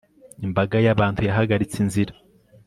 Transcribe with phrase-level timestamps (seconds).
[0.45, 2.13] Imbaga yabantu yahagaritse inzira